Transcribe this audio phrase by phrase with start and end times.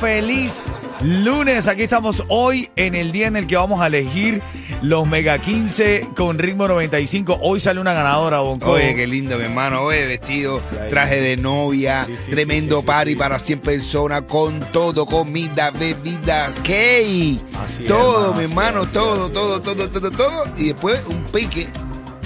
[0.00, 0.64] Feliz
[1.02, 4.40] lunes, aquí estamos hoy en el día en el que vamos a elegir
[4.80, 7.40] los Mega 15 con ritmo 95.
[7.42, 8.70] Hoy sale una ganadora, Bonco.
[8.70, 9.82] Oye, qué lindo, mi hermano.
[9.82, 15.04] Oye, vestido, traje de novia, Sí, sí, tremendo sí, party para 100 personas, con todo,
[15.04, 17.38] comida, bebida, cake.
[17.62, 20.44] Así es, todo, mi hermano, todo, así todo, todo, así todo, todo.
[20.56, 21.68] Y después un pique.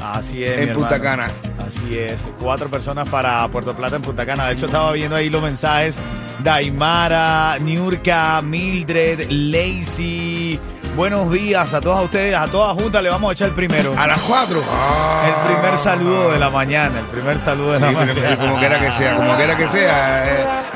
[0.00, 0.60] Así es.
[0.60, 1.00] En Punta.
[1.00, 1.28] Cana.
[1.58, 2.28] Así es.
[2.40, 4.46] Cuatro personas para Puerto Plata en Punta Cana.
[4.46, 5.98] De hecho, estaba viendo ahí los mensajes.
[6.42, 10.58] Daimara, Niurka, Mildred, Lacey.
[11.00, 12.34] Buenos días a todas ustedes.
[12.34, 13.94] A todas juntas le vamos a echar el primero.
[13.96, 14.58] A las 4.
[14.58, 16.98] El primer saludo de la mañana.
[16.98, 18.36] El primer saludo de la Sí, mañana.
[18.36, 20.24] como quiera que sea, como quiera que sea,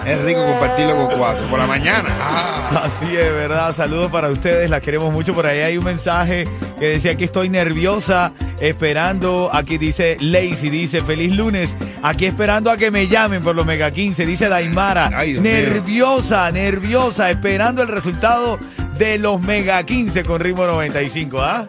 [0.06, 1.46] es, es rico compartirlo con cuatro.
[1.48, 2.08] Por la mañana.
[2.18, 2.84] Ah.
[2.84, 3.70] Así es, ¿verdad?
[3.72, 5.34] Saludos para ustedes, las queremos mucho.
[5.34, 9.50] Por ahí hay un mensaje que decía que estoy nerviosa, esperando.
[9.52, 11.76] Aquí dice Lazy, dice feliz lunes.
[12.02, 15.10] Aquí esperando a que me llamen por los Mega 15, dice Daimara.
[15.14, 18.58] Ay, nerviosa, nerviosa, esperando el resultado
[18.98, 21.66] de los Mega 15 con ritmo 95, ¿ah?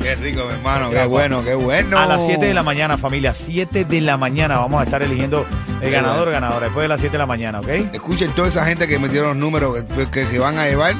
[0.00, 0.90] Qué rico, mi hermano.
[0.90, 1.98] Qué bueno, qué bueno.
[1.98, 3.32] A las 7 de la mañana, familia.
[3.32, 5.46] 7 de la mañana vamos a estar eligiendo
[5.80, 7.68] el ganador, ganadora, después de las 7 de la mañana, ¿ok?
[7.92, 10.94] Escuchen toda esa gente que metieron los números que, que se van a llevar.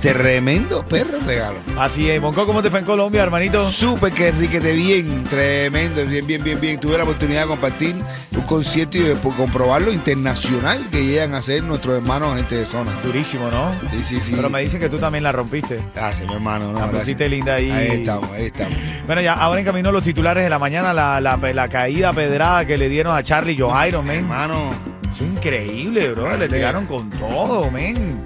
[0.00, 1.58] Tremendo perro regalo.
[1.78, 2.20] Así es.
[2.20, 3.70] Bonco, ¿cómo te fue en Colombia, hermanito?
[3.70, 6.80] Súper que riquete bien, tremendo, bien, bien, bien, bien.
[6.80, 7.94] Tuve la oportunidad de compartir
[8.36, 12.66] un concierto y de comprobar lo internacional que llegan a hacer nuestros hermanos gente de
[12.66, 12.90] zona.
[13.02, 13.72] Durísimo, ¿no?
[13.90, 14.32] Sí, sí, sí.
[14.34, 15.80] Pero me dicen que tú también la rompiste.
[15.94, 16.72] Gracias, mi hermano.
[16.72, 17.70] No, La pusiste linda ahí.
[17.70, 18.74] Ahí estamos, ahí estamos.
[19.06, 22.64] Bueno, ya ahora en camino los titulares de la mañana, la, la, la caída pedrada
[22.64, 24.18] que le dieron a Charlie Johairo, men.
[24.20, 24.70] Hermano,
[25.14, 26.36] Eso es increíble, bro.
[26.36, 26.74] Le es.
[26.88, 28.24] con todo, men.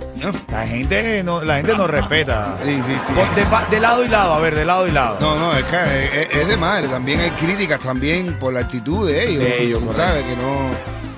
[0.50, 2.56] La gente no, la gente nos respeta.
[2.64, 3.12] Sí, sí, sí.
[3.12, 5.18] Por- De, pa- de lado y lado, a ver, de lado y lado.
[5.20, 5.76] No, no, es que
[6.22, 6.88] es, es de madre.
[6.88, 9.44] También hay críticas también por la actitud de ellos.
[9.44, 10.08] De ellos, tú correcto.
[10.08, 10.70] sabes que no.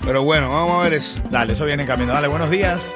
[0.05, 1.21] Pero bueno, vamos a ver eso.
[1.31, 2.13] Dale, eso viene en camino.
[2.13, 2.89] Dale, buenos días.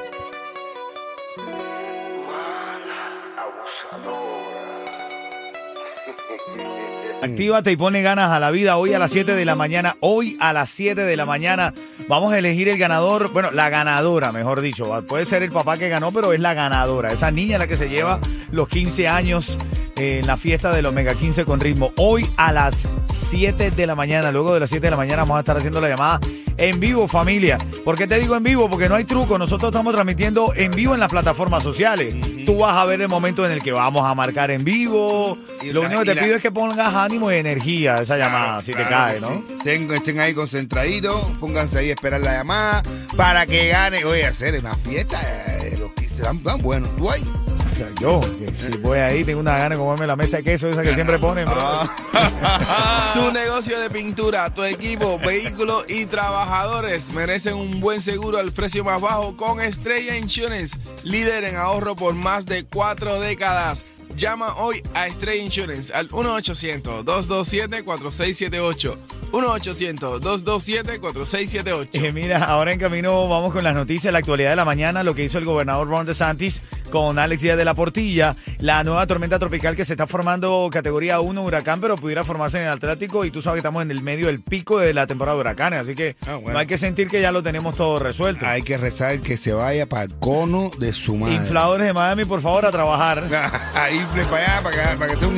[7.21, 9.95] Actívate y pone ganas a la vida hoy a las 7 de la mañana.
[9.99, 11.73] Hoy a las 7 de la mañana
[12.07, 13.31] vamos a elegir el ganador.
[13.31, 15.03] Bueno, la ganadora, mejor dicho.
[15.07, 17.11] Puede ser el papá que ganó, pero es la ganadora.
[17.11, 18.19] Esa niña la que se lleva
[18.51, 19.57] los 15 años
[19.97, 21.91] eh, en la fiesta de los Mega 15 con ritmo.
[21.97, 24.31] Hoy a las 7 de la mañana.
[24.31, 26.19] Luego de las 7 de la mañana vamos a estar haciendo la llamada
[26.57, 27.57] en vivo, familia.
[27.83, 28.69] ¿Por qué te digo en vivo?
[28.69, 29.37] Porque no hay truco.
[29.37, 32.15] Nosotros estamos transmitiendo en vivo en las plataformas sociales.
[32.45, 35.37] Tú vas a ver el momento en el que vamos a marcar en vivo.
[35.61, 37.95] Y Lo la- único que y te la- pido es que pongas ánimo y energía
[37.95, 39.29] a esa llamada, si te Claro cae, que ¿no?
[39.47, 39.57] sí.
[39.63, 42.83] Tengo- estén ahí concentraditos, pónganse ahí a esperar la llamada
[43.17, 44.05] para que gane.
[44.05, 45.21] Oye, hacer una fiesta.
[45.47, 46.87] eh, los que dan, dan bueno.
[46.97, 47.23] ¿Tú ahí?
[47.23, 47.54] O sea,
[47.99, 50.83] yo, que si voy ahí, tengo una gana de comerme la mesa de queso esa
[50.83, 51.47] que siempre ponen.
[51.49, 53.11] Ah.
[53.15, 58.83] Tu negocio de pintura, tu equipo, vehículos y trabajadores merecen un buen seguro al precio
[58.83, 63.85] más bajo con Estrella Insurance, líder en ahorro por más de cuatro décadas.
[64.17, 68.95] Llama hoy a Estrella Insurance al 1-800-227-4678.
[69.31, 71.89] 1-800-227-4678.
[71.93, 75.15] Eh, mira, ahora en camino vamos con las noticias, la actualidad de la mañana, lo
[75.15, 79.39] que hizo el gobernador Ron DeSantis con Alex Díaz de la Portilla, la nueva tormenta
[79.39, 83.31] tropical que se está formando categoría 1 huracán, pero pudiera formarse en el Atlántico y
[83.31, 85.95] tú sabes que estamos en el medio del pico de la temporada de huracanes, así
[85.95, 86.53] que Ah, bueno.
[86.53, 88.45] no hay que sentir que ya lo tenemos todo resuelto.
[88.45, 91.35] Hay que rezar que se vaya para el cono de su madre.
[91.35, 93.23] Infladores de Miami, por favor, a trabajar.
[93.75, 95.35] Ahí para allá, para que, para que sea un.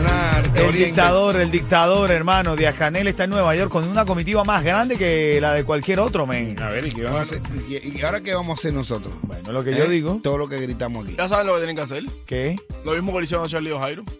[0.00, 4.44] Una El dictador, el dictador, hermano, Díaz Canel está en Nueva York con una comitiva
[4.44, 6.58] más grande que la de cualquier otro, men.
[6.60, 7.40] A ver, ¿y qué vamos a hacer?
[7.68, 9.12] ¿Y, y ahora qué vamos a hacer nosotros?
[9.22, 9.88] Bueno, lo que yo ¿Eh?
[9.88, 11.16] digo, Todo lo que gritamos aquí.
[11.16, 12.04] Ya saben lo que tienen que hacer.
[12.26, 14.04] que Lo mismo que le hicieron a Charlie O'Jairo.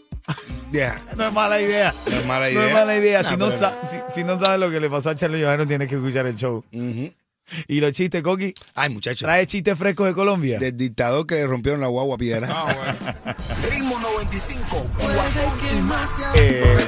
[0.73, 1.03] Ya.
[1.17, 1.93] no es mala idea.
[2.09, 2.67] No es mala No idea.
[2.69, 3.23] es mala idea.
[3.23, 5.43] No, si, no pero- sa- si, si no sabes lo que le pasó a Charlie
[5.43, 6.65] Johairo, tienes que escuchar el show.
[7.67, 9.27] Y los chistes, Coqui, Ay, muchachos.
[9.27, 10.61] trae chistes frescos de Colombia.
[10.61, 12.49] Del dictador que rompieron la guagua a piedra.
[12.49, 13.37] Ah, bueno.
[13.73, 16.29] Ritmo 95, cuatón y más.
[16.37, 16.79] Eh,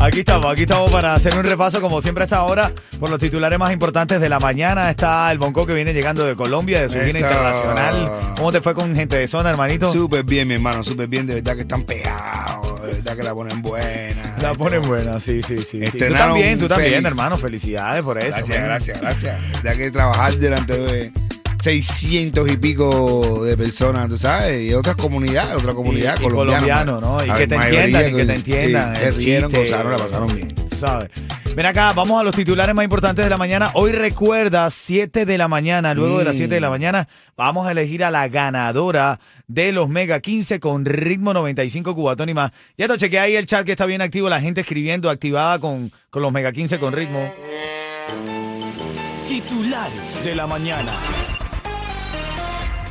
[0.00, 3.58] Aquí estamos, aquí estamos para hacer un repaso como siempre hasta ahora por los titulares
[3.58, 4.90] más importantes de la mañana.
[4.90, 8.08] Está el Bonco que viene llegando de Colombia, de su gira internacional.
[8.36, 9.90] ¿Cómo te fue con gente de zona, hermanito?
[9.90, 11.26] Súper bien, mi hermano, súper bien.
[11.26, 12.80] De verdad que están pegados.
[12.82, 14.36] De verdad que la ponen buena.
[14.40, 15.84] La ponen buena, sí, sí, sí.
[15.84, 15.98] sí.
[15.98, 17.36] Tú también, tú también, hermano.
[17.36, 18.36] Felicidades por eso.
[18.36, 18.66] Gracias, man.
[18.66, 19.40] gracias, gracias.
[19.40, 21.12] De verdad que trabajar delante de
[21.68, 26.60] 600 y pico de personas, tú sabes, y otras comunidades, otra comunidad y colombiana.
[26.62, 27.22] colombiano, ¿no?
[27.22, 29.66] Y que te mayoría entiendan, y que te entiendan, sí, Se el rieron, chiste.
[29.66, 30.54] gozaron, la pasaron bien.
[30.54, 31.10] Tú sabes.
[31.54, 33.70] Ven acá, vamos a los titulares más importantes de la mañana.
[33.74, 37.06] Hoy recuerda, 7 de la mañana, luego de las 7 de la mañana,
[37.36, 42.34] vamos a elegir a la ganadora de los Mega 15 con ritmo 95 Cubatón y
[42.34, 42.50] más.
[42.78, 45.92] Ya te chequeé ahí el chat que está bien activo, la gente escribiendo, activada con,
[46.08, 47.30] con los Mega 15 con ritmo.
[49.28, 50.94] Titulares de la mañana.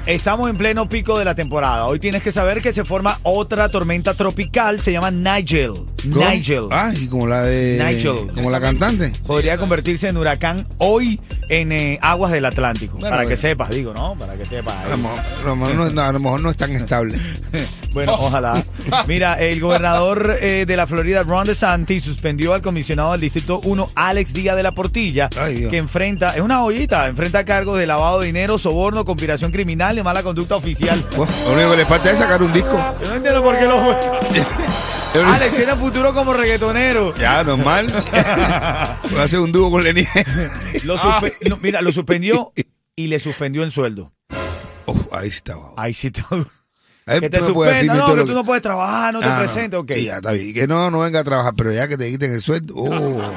[0.08, 1.86] Estamos en pleno pico de la temporada.
[1.86, 5.74] Hoy tienes que saber que se forma otra tormenta tropical, se llama Nigel.
[6.14, 6.30] ¿Cómo?
[6.30, 6.68] Nigel.
[6.72, 7.84] Ah, y como la de.
[7.84, 8.32] Nigel.
[8.34, 9.12] Como la cantante.
[9.26, 11.20] Podría convertirse en huracán hoy
[11.50, 13.00] en eh, aguas del Atlántico.
[13.00, 13.42] Bueno, para que bueno.
[13.42, 14.16] sepas, digo, ¿no?
[14.18, 14.86] Para que sepas.
[14.86, 17.20] A lo mejor, a lo mejor no, no, a lo mejor no es tan estable.
[17.98, 18.64] Bueno, ojalá.
[19.08, 23.90] Mira, el gobernador eh, de la Florida, Ron DeSantis, suspendió al comisionado del Distrito 1,
[23.96, 28.20] Alex Díaz de la Portilla, Ay, que enfrenta, es una joyita, enfrenta cargos de lavado
[28.20, 31.04] de dinero, soborno, conspiración criminal y mala conducta oficial.
[31.16, 32.80] Bueno, lo único que le falta es sacar un disco.
[33.02, 33.78] Yo no entiendo por qué lo
[35.34, 37.16] Alex tiene futuro como reggaetonero.
[37.16, 37.88] Ya, normal.
[39.10, 39.84] Voy a hacer un dúo con.
[40.84, 40.96] Lo
[41.50, 42.54] no, mira, lo suspendió
[42.96, 44.14] y le suspendió el sueldo.
[44.86, 45.56] Uf, ahí sí está.
[45.56, 45.74] guau.
[45.78, 46.22] Ahí sí te...
[47.08, 49.92] Que te suspenda, no, que tú no puedes trabajar, no te Ah, presentes, ok.
[49.96, 50.54] Sí, ya está bien.
[50.54, 52.74] Que no, no venga a trabajar, pero ya que te quiten el sueldo.
[52.88, 53.32] Oh.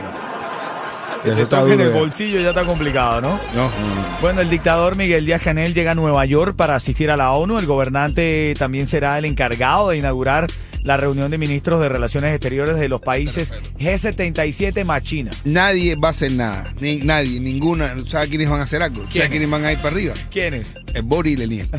[1.22, 1.74] Que te está duro.
[1.84, 1.98] el ya.
[1.98, 3.28] bolsillo ya está complicado, ¿no?
[3.54, 4.18] No, no, no.
[4.22, 7.58] Bueno, el dictador Miguel Díaz Canel llega a Nueva York para asistir a la ONU.
[7.58, 10.46] El gobernante también será el encargado de inaugurar
[10.82, 15.30] la reunión de ministros de Relaciones Exteriores de los países G77 más China.
[15.44, 16.72] Nadie va a hacer nada.
[16.80, 17.94] Ni, nadie, ninguna.
[18.08, 19.02] ¿Sabes quiénes van a hacer algo?
[19.02, 19.12] ¿Quiénes?
[19.16, 20.14] ¿Sabes quiénes van a ir para arriba?
[20.30, 20.74] ¿Quiénes?
[20.94, 21.68] El Bori y Leniel.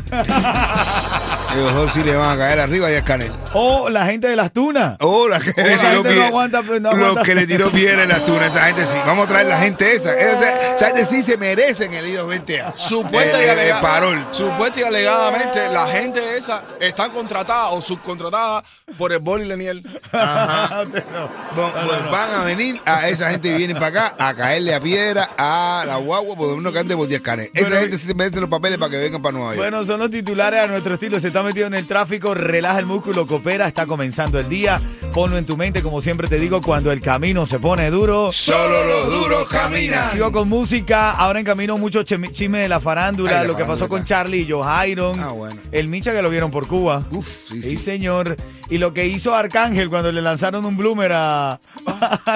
[1.54, 3.30] Ellos dos sí le van a caer arriba y a Canel.
[3.52, 4.96] O la gente de las tunas.
[5.00, 7.22] Oh, la que Oh, le esa gente no aguanta, pues, no Los aguanta.
[7.22, 8.96] que le tiró piedra en la tuna, esa gente sí.
[9.04, 10.14] Vamos a traer la gente esa.
[10.14, 12.72] Esa, esa gente sí se merecen el IDO 20A.
[12.74, 14.26] Supuesta El- y, el- parol.
[14.30, 18.64] supuesta y alegadamente, la gente esa están contratada o subcontratada
[18.96, 19.82] por el Boli Leniel.
[20.10, 20.84] Ajá.
[21.56, 24.80] Bon- pues van a venir a esa gente que viene para acá a caerle a
[24.80, 27.50] piedra a la guagua por uno que ande por 10 canes.
[27.52, 29.58] Esa Bueno, gente sí se merece los papeles para que vengan para Nueva York.
[29.70, 31.20] Bueno, son los titulares a nuestro estilo.
[31.20, 34.80] Se está metido en el tráfico, relaja el músculo, coopera, está comenzando el día.
[35.12, 38.32] Ponlo en tu mente, como siempre te digo, cuando el camino se pone duro.
[38.32, 40.08] Solo los duros caminan.
[40.10, 41.10] Sigo con música.
[41.12, 43.30] Ahora en camino mucho chisme de la farándula.
[43.30, 45.20] Ay, la lo que pasó con Charlie y Johairon.
[45.20, 45.60] Ah, bueno.
[45.70, 47.02] El Micha que lo vieron por Cuba.
[47.10, 47.76] Uf, sí, Sí, sí.
[47.76, 48.36] señor.
[48.70, 51.60] Y lo que hizo Arcángel cuando le lanzaron un bloomer a.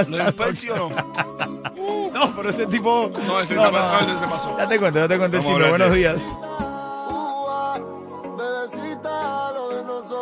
[0.09, 0.91] ¿Lo inspeccionó?
[2.13, 3.11] no, pero ese tipo.
[3.27, 4.55] No, ese se pa- ese se pasó.
[4.59, 5.69] Ya te cuento, ya te cuento el chisme.
[5.71, 6.27] Buenos días.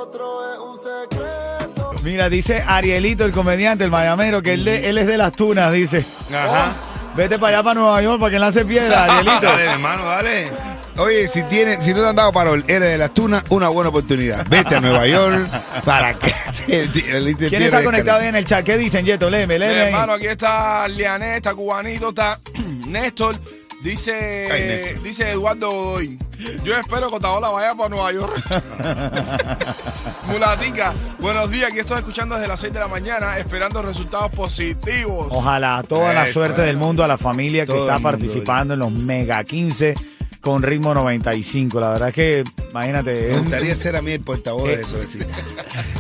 [0.04, 1.92] Nosotros es un secreto.
[2.02, 5.72] Mira, dice Arielito, el comediante, el mayamero, que él, de- él es de las tunas,
[5.72, 6.04] dice.
[6.30, 6.74] Ajá.
[7.16, 9.40] Vete para allá, para Nueva York, para que lance piedra, Arielito.
[9.46, 10.50] Dale, hermano, dale.
[10.96, 13.88] Oye, si tiene, si no te han dado parol, eres de las tunas, una buena
[13.90, 14.46] oportunidad.
[14.48, 15.48] Vete a Nueva York
[15.84, 16.32] para que
[16.66, 18.64] te, te- ¿Quién está conectado ahí en el chat?
[18.64, 19.28] ¿Qué dicen, Yeto?
[19.30, 19.80] Léeme, Mi léeme.
[19.80, 19.86] ahí.
[19.92, 22.40] hermano, aquí está Liané, está Cubanito, está
[22.86, 23.36] Néstor.
[23.84, 26.18] Dice, dice Eduardo Godoy.
[26.64, 28.42] Yo espero que Otaola vaya para Nueva York.
[30.26, 31.68] Mulatica, buenos días.
[31.70, 35.26] Aquí estoy escuchando desde las 6 de la mañana, esperando resultados positivos.
[35.30, 36.32] Ojalá, toda la Eso.
[36.32, 39.94] suerte del mundo a la familia que está mundo, participando en los Mega 15
[40.40, 41.78] con ritmo 95.
[41.78, 44.76] La verdad es que, imagínate, Me es gustaría ser a mí el portavoz Eh.
[44.78, 44.96] de eso.
[44.96, 45.26] Decir.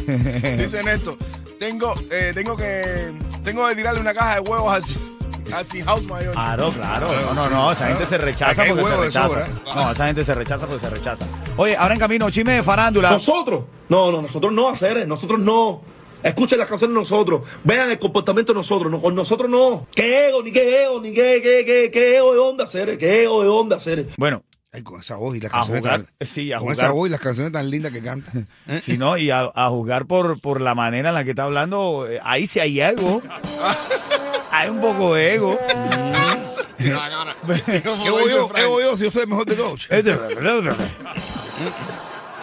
[0.58, 1.18] Dice Néstor,
[1.60, 3.12] tengo, eh, tengo que,
[3.44, 4.82] tengo que tirarle una caja de huevos al,
[5.84, 6.32] House Mayor.
[6.32, 7.08] Claro, claro.
[7.26, 7.72] No, no, no.
[7.72, 9.28] Esa gente se rechaza porque se rechaza.
[9.28, 9.48] sobra.
[9.74, 11.26] No, esa gente se rechaza porque se rechaza.
[11.56, 13.10] Oye, ahora en camino, chisme de farándula.
[13.10, 13.64] Nosotros.
[13.88, 15.82] No, no, nosotros no, hacer, nosotros no.
[16.22, 19.86] Escuchen las canciones de nosotros, vean el comportamiento de nosotros, no, con nosotros no.
[19.94, 22.96] ¿Qué ego, ni qué ego, ni qué, qué, qué, qué ego de onda hacer?
[22.96, 24.08] ¿Qué ego de onda hacer?
[24.16, 24.42] Bueno,
[24.72, 26.76] Ay, con esa voz y las A canciones jugar, tan, sí, a con jugar.
[26.78, 28.32] esa voz y las canciones tan lindas que canta.
[28.68, 28.80] ¿Eh?
[28.80, 32.08] si no, y a, a juzgar por, por la manera en la que está hablando,
[32.08, 33.22] eh, ahí sí hay ego.
[34.64, 35.58] hay un poco de ego.
[36.78, 36.92] ¿Qué
[38.10, 38.48] voy yo?
[38.48, 39.86] ¿Qué voy yo si yo soy el mejor de todos?
[39.90, 40.18] Este-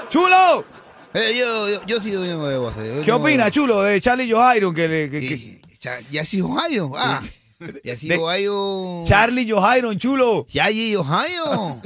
[0.09, 0.65] ¡Chulo!
[1.13, 2.73] Eh, yo, yo, yo sí doy de voz.
[2.75, 4.73] yo ¿Qué no- opina, Chulo, de Charlie Johairo?
[4.73, 5.61] Que, le- que- que- Y-
[6.09, 6.91] Ya, sí, Ohio.
[6.95, 7.21] Ah,
[7.83, 9.03] ya sí, Ohio.
[9.05, 10.47] Charlie Johairo, Chulo.
[10.51, 11.81] Ya allí, Ohio.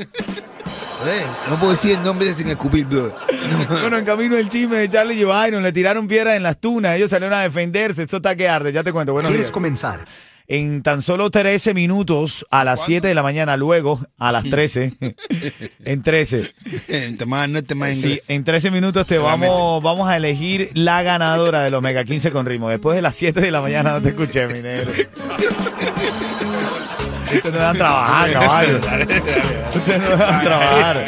[1.08, 2.88] Eh, no puedo decir el nombre sin escupir.
[2.90, 3.12] No.
[3.82, 7.10] Bueno, en camino el chisme de Charlie Johairo, le tiraron piedras en las tunas, ellos
[7.10, 9.54] salieron a defenderse, esto está que arde, ya te cuento, buenos ¿Quieres días.
[9.54, 10.06] comenzar?
[10.48, 14.94] En tan solo 13 minutos, a las 7 de la mañana, luego a las 13,
[15.86, 16.54] en 13,
[17.18, 21.02] Te más no te más Sí, en 13 minutos te vamos, vamos a elegir la
[21.02, 22.70] ganadora de los Mega 15 con ritmo.
[22.70, 24.92] Después de las 7 de la mañana no te escuché, mi negro.
[27.36, 28.77] Ustedes no dejan trabajar, caballo.
[29.75, 31.06] Ustedes no dejan trabajar.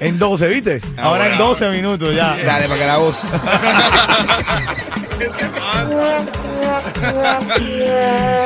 [0.00, 0.80] En 12, ¿viste?
[0.98, 2.36] Ahora en 12 minutos ya.
[2.44, 3.24] Dale, para que la voz.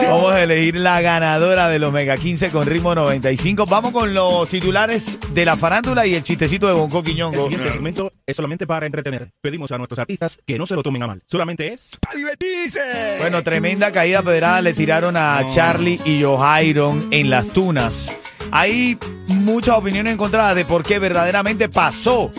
[0.09, 3.67] Vamos a elegir la ganadora de los Mega 15 con ritmo 95.
[3.67, 7.43] Vamos con los titulares de la farándula y el chistecito de Bonco El Quiñongo.
[7.45, 9.31] siguiente segmento es solamente para entretener.
[9.41, 11.23] Pedimos a nuestros artistas que no se lo tomen a mal.
[11.27, 13.17] Solamente es ¡Para divertirse!
[13.21, 18.11] Bueno, tremenda caída pedrada le tiraron a Charlie y Johairon en las tunas.
[18.51, 22.31] Hay muchas opiniones encontradas de por qué verdaderamente pasó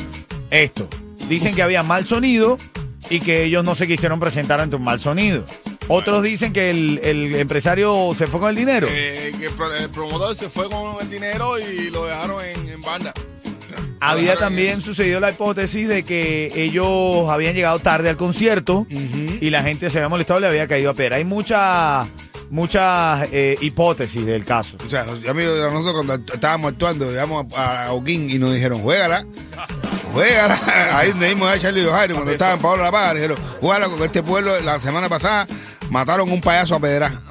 [0.50, 0.88] esto.
[1.30, 2.58] Dicen que había mal sonido
[3.10, 5.46] y que ellos no se quisieron presentar ante un mal sonido.
[5.92, 8.88] Otros dicen que el, el empresario se fue con el dinero.
[8.90, 12.70] Eh, que el pro- el promotor se fue con el dinero y lo dejaron en,
[12.70, 13.14] en banda.
[14.00, 19.62] Había también sucedido la hipótesis de que ellos habían llegado tarde al concierto y la
[19.62, 21.18] gente se había molestado y le había caído a pedra.
[21.18, 22.08] Hay muchas
[22.50, 24.76] muchas eh, hipótesis del caso.
[24.86, 28.54] O sea, los amigos de nosotros cuando estábamos actuando, llegamos a, a Oquín y nos
[28.54, 29.26] dijeron, juégala.
[30.14, 30.60] Juégala.
[30.98, 33.14] Ahí nos dimos a Charlie Jairo cuando estaban en Pablo La Paz.
[33.14, 34.60] Dijeron, juégala con este pueblo.
[34.62, 35.48] La semana pasada
[35.92, 37.12] mataron un payaso a pedra.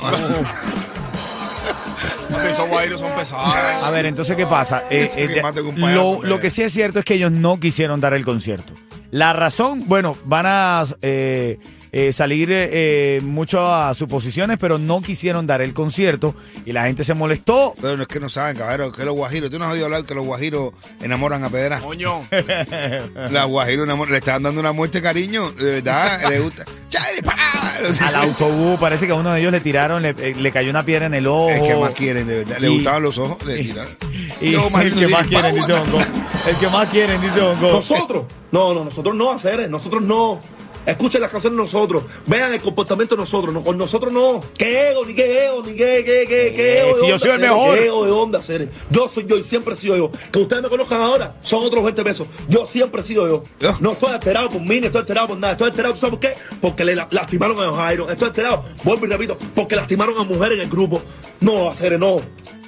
[2.49, 3.53] Esos guairos son pesados.
[3.85, 4.85] A ver, entonces, ¿qué pasa?
[4.89, 7.15] Eh, que eh, de- maten un payaso, lo, lo que sí es cierto es que
[7.15, 8.73] ellos no quisieron dar el concierto.
[9.11, 11.59] La razón, bueno, van a eh,
[11.93, 17.15] eh, salir eh, muchas suposiciones, pero no quisieron dar el concierto y la gente se
[17.15, 17.75] molestó.
[17.81, 19.51] Pero no es que no saben, caballero, que los guajiros.
[19.51, 21.81] Tú no has oído hablar que los guajiros enamoran a pedra.
[21.81, 22.21] Coño.
[23.31, 26.65] Las guajiros le están dando una muerte cariño, de verdad, le gusta.
[28.07, 30.85] Al autobús, parece que a uno de ellos le tiraron, le, eh, le cayó una
[30.85, 31.51] piedra en el ojo.
[31.51, 32.59] Es que más quieren, de verdad.
[32.59, 33.97] Le Y- gustaban los ojos, le tiraron.
[34.41, 34.61] Y el
[34.95, 36.05] que más quieren, dice "Vamos, Bongo.
[36.49, 37.73] El que más quieren, dice Bongo.
[37.73, 38.25] nosotros.
[38.53, 40.41] No, no, nosotros no hacer, nosotros no.
[40.87, 44.41] Escuchen las canciones de nosotros, vean el comportamiento de nosotros, no, con nosotros no.
[44.57, 46.89] ¿Qué ego, ni qué ego, ni qué, qué, qué, qué Eh, ego?
[46.97, 47.79] de si yo soy el mejor.
[47.79, 48.69] ¿Qué ego de onda hacer?
[48.91, 50.11] Yo soy yo y siempre he sido yo.
[50.33, 52.27] Que ustedes me conozcan ahora son otros 20 pesos.
[52.49, 53.43] Yo siempre he sido yo.
[53.61, 53.77] Yo.
[53.81, 55.53] No estoy alterado por mí, ni estoy alterado por nada.
[55.53, 56.35] Estoy alterado, ¿tú ¿sabes por qué?
[56.61, 58.11] Porque le la- lastimaron a Jairo.
[58.11, 61.03] Estoy alterado, vuelvo y repito, porque lastimaron a mujeres en el grupo.
[61.41, 62.17] No, hacer no.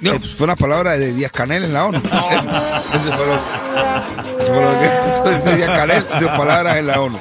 [0.01, 1.97] No, pues fue una palabra de Díaz Canel en la ONU.
[1.97, 3.35] Eso fue lo,
[4.43, 4.85] eso fue lo que
[5.35, 7.17] eso de Díaz Canel, sus palabras en la ONU.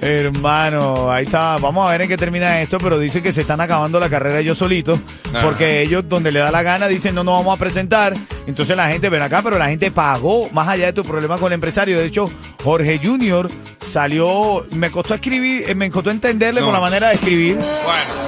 [0.00, 1.56] Hermano, ahí está.
[1.58, 4.40] Vamos a ver en qué termina esto, pero dicen que se están acabando la carrera
[4.40, 4.98] ellos solitos,
[5.32, 5.42] Ajá.
[5.42, 8.14] porque ellos donde le da la gana dicen no nos vamos a presentar.
[8.46, 11.48] Entonces la gente, ven acá, pero la gente pagó más allá de tu problema con
[11.52, 11.98] el empresario.
[11.98, 12.26] De hecho,
[12.64, 13.48] Jorge Junior
[13.90, 16.66] salió, me costó escribir, eh, me costó entenderle No.
[16.66, 17.56] con la manera de escribir.
[17.56, 17.70] Bueno,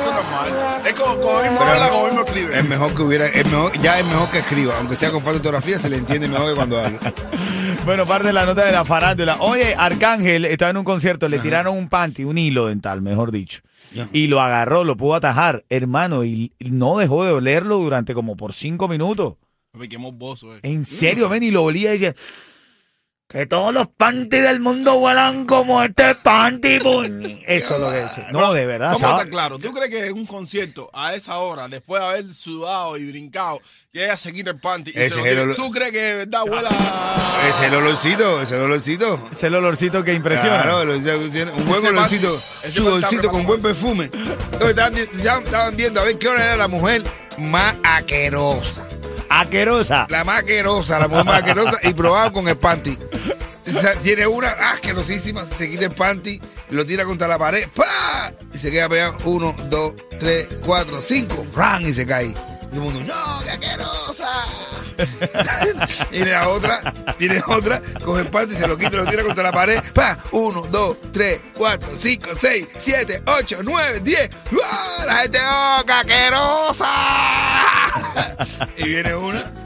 [0.00, 0.82] eso es normal.
[0.86, 2.58] Es como, como mismo habla, como mismo escribe.
[2.58, 5.32] Es mejor que hubiera, es mejor, ya es mejor que escriba, aunque esté con falta
[5.32, 6.98] de ortografía, se le entiende mejor que cuando habla.
[7.84, 9.38] Bueno, parte de la nota de la farándula.
[9.40, 13.60] Oye, Arcángel estaba en un concierto, le tiraron un panty, un hilo dental, mejor dicho.
[14.12, 18.52] Y lo agarró, lo pudo atajar, hermano, y no dejó de olerlo durante como por
[18.52, 19.34] cinco minutos.
[19.72, 20.60] Me quemó bozo, eh.
[20.62, 22.14] En serio, ven, y lo olía y dice,
[23.32, 26.78] que todos los panty del mundo huelan como este panty.
[26.80, 27.40] puñ".
[27.46, 28.26] Eso es lo que dice.
[28.30, 29.16] No, de verdad, Vamos a ¿sabes?
[29.22, 29.58] estar claro.
[29.58, 33.60] ¿Tú crees que en un concierto a esa hora, después de haber sudado y brincado,
[33.92, 36.00] que ella se quita el panty y Ese se lo el olor- ¿Tú crees que
[36.00, 36.70] de verdad huela?
[37.48, 39.28] Ese es el olorcito, ese es el olorcito.
[39.30, 40.62] Es el olorcito que impresiona.
[40.62, 42.38] Claro, el olorcito que tiene un buen olorcito,
[42.70, 44.04] sudorcito pan con está buen perfume.
[44.04, 47.02] Entonces, estaban, vi- ya estaban viendo a ver qué hora era la mujer
[47.38, 48.86] más aquerosa.
[49.28, 50.06] Aquerosa.
[50.10, 52.98] La más aquerosa, la mujer más aquerosa y probaban con el panty.
[53.74, 58.32] O sea, tiene una asquerosísima, se quita el panty, lo tira contra la pared, ¡pa!
[58.52, 59.16] Y se queda pegado.
[59.24, 61.82] Uno, dos, tres, cuatro, cinco, ¡ran!
[61.82, 62.26] Y se cae.
[62.26, 64.44] Y todo el mundo, ¡no, qué asquerosa!
[66.12, 69.52] y la otra, tiene otra, coge el panty, se lo quita, lo tira contra la
[69.52, 70.18] pared, ¡pa!
[70.32, 74.28] Uno, dos, tres, cuatro, cinco, seis, siete, ocho, nueve, diez.
[74.62, 75.04] ¡Ah!
[75.06, 76.88] La gente, ¡oh, qué asquerosa!
[78.76, 79.62] y viene una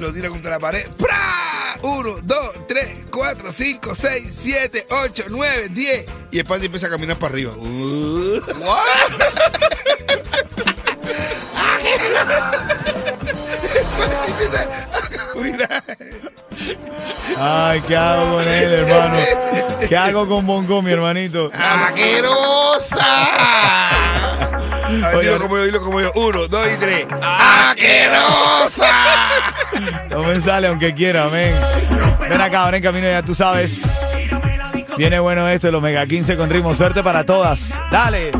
[0.00, 0.86] lo tira contra la pared.
[0.98, 1.49] ¡Pra!
[1.82, 6.06] 1, 2, 3, 4, 5, 6, 7, 8, 9, 10.
[6.32, 7.52] Y el panty empieza a caminar para arriba.
[7.56, 8.40] Uh.
[14.26, 15.84] Empieza a caminar.
[17.38, 19.16] Ay, ¿qué hago con él, hermano?
[19.88, 21.50] ¿Qué hago con Bongo, mi hermanito?
[21.54, 22.96] ¡Asquerosa!
[24.90, 26.12] A ver, Oye, dilo como yo, dilo como yo.
[26.16, 27.06] Uno, dos y tres.
[27.22, 28.90] ¡Asquerosa!
[30.10, 31.54] No me sale aunque quiera, amén.
[32.20, 34.06] Ven acá, ahora en camino ya tú sabes.
[34.96, 36.74] Viene bueno esto, los Mega 15 con ritmo.
[36.74, 37.80] Suerte para todas.
[37.90, 38.30] Dale.